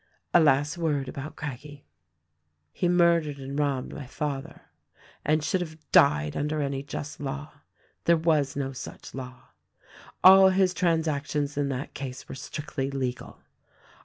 [0.33, 1.85] "A last word about Craggie.
[2.73, 4.61] "He murdered and robbed my father
[5.23, 7.61] and should have died under any just law.
[8.05, 9.49] There was no such law.
[10.23, 13.41] All his transactions in that case were strictly legal.